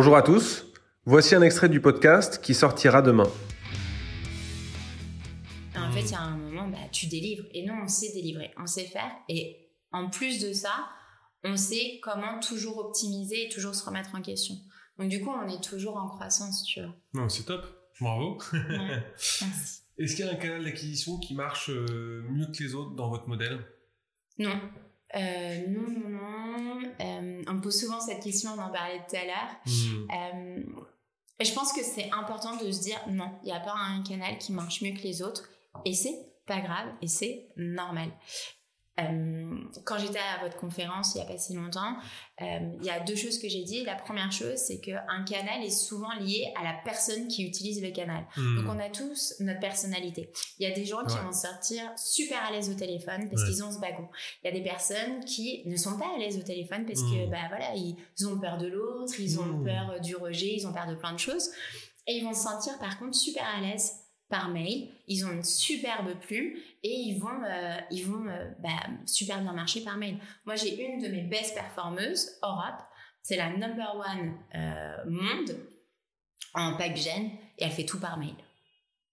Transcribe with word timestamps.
Bonjour 0.00 0.16
à 0.16 0.22
tous, 0.22 0.64
voici 1.06 1.34
un 1.34 1.42
extrait 1.42 1.68
du 1.68 1.80
podcast 1.80 2.40
qui 2.40 2.54
sortira 2.54 3.02
demain. 3.02 3.28
En 5.76 5.90
fait, 5.90 6.02
il 6.02 6.12
y 6.12 6.14
a 6.14 6.20
un 6.20 6.36
moment, 6.36 6.68
bah, 6.68 6.78
tu 6.92 7.08
délivres. 7.08 7.42
Et 7.52 7.66
nous, 7.66 7.74
on 7.74 7.88
sait 7.88 8.12
délivrer, 8.12 8.52
on 8.58 8.66
sait 8.66 8.84
faire. 8.84 9.10
Et 9.28 9.72
en 9.90 10.08
plus 10.08 10.40
de 10.40 10.52
ça, 10.52 10.88
on 11.42 11.56
sait 11.56 11.98
comment 12.00 12.38
toujours 12.38 12.78
optimiser 12.78 13.46
et 13.46 13.48
toujours 13.48 13.74
se 13.74 13.84
remettre 13.84 14.14
en 14.14 14.22
question. 14.22 14.54
Donc 15.00 15.08
du 15.08 15.20
coup, 15.20 15.30
on 15.30 15.48
est 15.48 15.60
toujours 15.60 15.96
en 15.96 16.06
croissance, 16.06 16.62
tu 16.62 16.80
vois. 16.80 16.94
Non, 17.14 17.28
c'est 17.28 17.46
top. 17.46 17.66
Bravo. 18.00 18.38
Ouais. 18.52 18.60
Merci. 19.18 19.82
Est-ce 19.98 20.14
qu'il 20.14 20.26
y 20.26 20.28
a 20.28 20.32
un 20.32 20.36
canal 20.36 20.62
d'acquisition 20.62 21.18
qui 21.18 21.34
marche 21.34 21.70
euh, 21.70 22.22
mieux 22.30 22.46
que 22.56 22.62
les 22.62 22.72
autres 22.76 22.94
dans 22.94 23.10
votre 23.10 23.26
modèle? 23.26 23.66
Non. 24.38 24.60
Euh, 25.16 25.66
non, 25.66 25.88
non, 25.90 26.08
non. 26.08 26.77
On 27.48 27.54
me 27.54 27.60
pose 27.60 27.78
souvent 27.78 28.00
cette 28.00 28.22
question, 28.22 28.50
on 28.56 28.60
en 28.60 28.70
parlait 28.70 29.02
tout 29.08 29.16
à 29.16 29.24
l'heure. 29.24 29.56
Hmm. 29.66 30.10
Euh, 30.10 30.84
je 31.40 31.52
pense 31.52 31.72
que 31.72 31.82
c'est 31.82 32.10
important 32.12 32.56
de 32.56 32.70
se 32.70 32.80
dire 32.80 32.98
non, 33.08 33.30
il 33.42 33.46
n'y 33.46 33.52
a 33.52 33.60
pas 33.60 33.74
un 33.74 34.02
canal 34.02 34.38
qui 34.38 34.52
marche 34.52 34.82
mieux 34.82 34.92
que 34.92 35.02
les 35.02 35.22
autres. 35.22 35.48
Et 35.84 35.94
c'est 35.94 36.18
pas 36.46 36.60
grave 36.60 36.88
et 37.00 37.08
c'est 37.08 37.48
normal. 37.56 38.10
Euh, 39.00 39.54
quand 39.84 39.98
j'étais 39.98 40.18
à 40.18 40.42
votre 40.42 40.56
conférence 40.56 41.14
il 41.14 41.18
n'y 41.18 41.24
a 41.24 41.26
pas 41.26 41.38
si 41.38 41.54
longtemps, 41.54 41.96
euh, 42.42 42.58
il 42.80 42.84
y 42.84 42.90
a 42.90 43.00
deux 43.00 43.14
choses 43.14 43.38
que 43.38 43.48
j'ai 43.48 43.62
dit. 43.62 43.84
La 43.84 43.94
première 43.94 44.32
chose, 44.32 44.56
c'est 44.56 44.80
qu'un 44.80 45.24
canal 45.24 45.62
est 45.62 45.70
souvent 45.70 46.12
lié 46.20 46.52
à 46.60 46.64
la 46.64 46.74
personne 46.84 47.28
qui 47.28 47.44
utilise 47.46 47.82
le 47.82 47.90
canal. 47.90 48.24
Hmm. 48.36 48.56
Donc 48.56 48.74
on 48.74 48.78
a 48.80 48.88
tous 48.90 49.34
notre 49.40 49.60
personnalité. 49.60 50.30
Il 50.58 50.68
y 50.68 50.70
a 50.70 50.74
des 50.74 50.84
gens 50.84 51.04
qui 51.04 51.14
Ouais. 51.14 51.22
vont 51.22 51.32
sortir 51.32 51.82
super 51.96 52.44
à 52.44 52.50
l'aise 52.50 52.70
au 52.70 52.74
téléphone 52.74 53.28
parce 53.30 53.42
Ouais. 53.42 53.48
qu'ils 53.50 53.62
ont 53.64 53.70
ce 53.70 53.78
bagon. 53.78 54.08
Il 54.42 54.46
y 54.46 54.50
a 54.50 54.52
des 54.52 54.62
personnes 54.64 55.24
qui 55.24 55.62
ne 55.66 55.76
sont 55.76 55.96
pas 55.98 56.12
à 56.14 56.18
l'aise 56.18 56.36
au 56.38 56.42
téléphone 56.42 56.84
parce 56.86 57.02
que 57.02 57.26
Mm. 57.26 57.30
bah 57.30 57.38
voilà, 57.48 57.74
ils 57.76 57.96
ont 58.26 58.38
peur 58.38 58.58
de 58.58 58.66
l'autre, 58.66 59.14
ils 59.20 59.38
ont 59.38 59.44
Mm. 59.44 59.64
peur 59.64 60.00
du 60.00 60.16
rejet, 60.16 60.54
ils 60.54 60.66
ont 60.66 60.72
peur 60.72 60.86
de 60.86 60.94
plein 60.96 61.12
de 61.12 61.18
choses. 61.18 61.50
Et 62.06 62.16
ils 62.16 62.24
vont 62.24 62.32
se 62.34 62.42
sentir 62.42 62.78
par 62.78 62.98
contre 62.98 63.14
super 63.16 63.44
à 63.56 63.60
l'aise 63.60 63.92
par 64.28 64.48
mail. 64.48 64.90
Ils 65.06 65.24
ont 65.26 65.32
une 65.32 65.44
superbe 65.44 66.14
plume 66.20 66.54
et 66.82 66.90
ils 66.90 67.18
vont, 67.18 67.42
euh, 67.44 67.76
ils 67.90 68.04
vont 68.04 68.26
euh, 68.28 68.50
bah, 68.60 68.68
super 69.06 69.40
bien 69.40 69.52
marcher 69.52 69.82
par 69.82 69.96
mail. 69.96 70.18
Moi, 70.44 70.56
j'ai 70.56 70.84
une 70.84 71.00
de 71.00 71.08
mes 71.08 71.22
best 71.22 71.54
performeuses, 71.54 72.38
Europe. 72.42 72.82
C'est 73.22 73.36
la 73.36 73.50
number 73.50 73.94
one 73.96 74.38
euh, 74.54 75.04
monde 75.06 75.56
en 76.54 76.76
PackGen 76.76 77.30
et 77.58 77.64
elle 77.64 77.70
fait 77.70 77.84
tout 77.84 78.00
par 78.00 78.18
mail. 78.18 78.34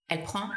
Elle 0.08 0.24
prend, 0.24 0.50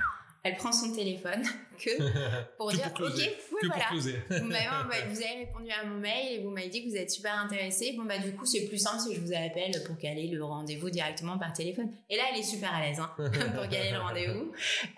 elle 0.49 0.57
prend 0.57 0.73
son 0.73 0.93
téléphone 0.93 1.43
que 1.79 1.91
pour 2.57 2.73
dire 2.73 2.85
pour 2.89 2.95
closer. 3.07 3.25
ok, 3.29 3.37
oui, 3.53 3.59
que 3.63 3.67
voilà. 3.67 3.83
pour 3.85 3.93
closer. 3.93 4.15
Vous 4.31 4.45
m'avez 4.47 4.69
envoyé- 4.69 5.03
vous 5.09 5.23
avez 5.23 5.39
répondu 5.45 5.71
à 5.71 5.85
mon 5.85 5.99
mail 5.99 6.33
et 6.33 6.43
vous 6.43 6.51
m'avez 6.51 6.69
dit 6.69 6.85
que 6.85 6.91
vous 6.91 6.97
êtes 6.97 7.11
super 7.11 7.35
intéressé. 7.39 7.95
Bon, 7.97 8.05
bah, 8.05 8.19
du 8.19 8.33
coup, 8.33 8.47
c'est 8.47 8.67
plus 8.67 8.79
simple 8.79 8.99
si 9.01 9.15
je 9.15 9.21
vous 9.21 9.33
appelle 9.33 9.73
pour 9.87 9.97
caler 9.99 10.27
le 10.29 10.43
rendez-vous 10.45 10.91
directement 10.91 11.39
par 11.39 11.53
téléphone. 11.53 11.91
Et 12.11 12.17
là, 12.17 12.25
elle 12.33 12.41
est 12.41 12.43
super 12.45 12.73
à 12.75 12.81
l'aise 12.81 12.99
hein, 12.99 13.11
pour 13.17 13.69
caler 13.69 13.91
le 13.93 13.99
rendez-vous. 14.01 14.51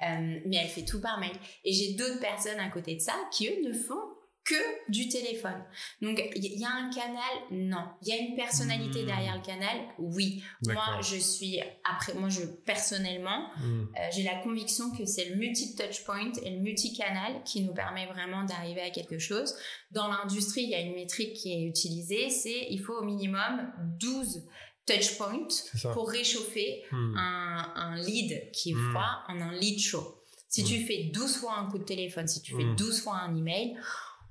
Euh, 0.03 0.41
mais 0.47 0.56
elle 0.56 0.69
fait 0.69 0.84
tout 0.84 1.01
par 1.01 1.19
mail. 1.21 1.33
Et 1.65 1.73
j'ai 1.73 1.93
d'autres 1.95 2.21
personnes 2.21 2.59
à 2.61 2.69
côté 2.71 2.95
de 2.95 3.01
ça 3.01 3.15
qui, 3.33 3.48
eux, 3.48 3.69
ne 3.69 3.73
font 3.73 4.01
que 4.51 4.91
du 4.91 5.09
téléphone. 5.09 5.62
Donc, 6.03 6.20
il 6.34 6.45
y, 6.59 6.65
a 6.65 6.70
un 6.70 6.91
canal? 6.91 7.34
Non. 7.53 7.84
Il 8.03 8.09
y 8.09 8.12
a 8.12 8.17
une 8.17 8.34
personnalité 8.34 9.03
Hmm. 9.03 9.06
derrière 9.06 9.37
le 9.37 9.43
canal? 9.43 9.77
Oui. 9.98 10.43
Moi, 10.67 11.01
je 11.03 11.17
suis, 11.17 11.61
après, 11.84 12.15
moi, 12.15 12.29
je, 12.29 12.43
personnellement, 12.43 13.48
Hmm. 13.59 13.83
euh, 13.97 14.09
j'ai 14.15 14.23
la 14.25 14.37
conviction 14.37 14.91
que 14.97 15.05
c'est 15.06 15.27
le 15.27 15.37
multi-touchpoint 15.37 16.33
et 16.43 16.51
le 16.51 16.59
multi-canal 16.61 17.43
qui 17.45 17.62
nous 17.62 17.75
permet 17.75 18.06
vraiment 18.06 18.45
d'arriver 18.45 18.81
à 18.81 18.91
quelque 18.91 19.19
chose. 19.19 19.55
Dans 19.93 20.09
l'industrie, 20.09 20.62
il 20.62 20.71
y 20.71 20.75
a 20.75 20.81
une 20.81 20.95
métrique 20.95 21.34
qui 21.34 21.53
est 21.53 21.62
utilisée, 21.62 22.28
c'est 22.31 22.67
il 22.71 22.81
faut 22.81 22.95
au 22.95 23.05
minimum 23.05 23.73
12 24.01 24.43
touchpoints 24.87 25.47
pour 25.93 26.11
réchauffer 26.11 26.83
Hmm. 26.91 27.17
un, 27.17 27.73
un 27.77 27.97
lead 27.97 28.51
qui 28.53 28.71
est 28.73 28.75
froid 28.91 29.23
en 29.28 29.41
un 29.41 29.53
lead 29.53 29.78
chaud. 29.78 30.17
Si 30.48 30.65
tu 30.65 30.84
fais 30.84 31.05
12 31.15 31.37
fois 31.37 31.55
un 31.59 31.71
coup 31.71 31.78
de 31.78 31.84
téléphone, 31.84 32.27
si 32.27 32.43
tu 32.43 32.56
fais 32.56 32.65
Mm. 32.65 32.75
12 32.75 33.03
fois 33.03 33.19
un 33.19 33.37
email, 33.37 33.77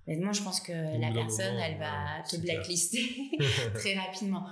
honnêtement, 0.08 0.34
je 0.34 0.44
pense 0.44 0.60
que 0.60 0.72
la 0.72 1.12
personne, 1.12 1.54
moment, 1.54 1.66
elle 1.66 1.78
va 1.78 2.18
ouais, 2.18 2.24
te 2.30 2.38
blacklister 2.38 3.32
très 3.76 3.96
rapidement. 3.96 4.46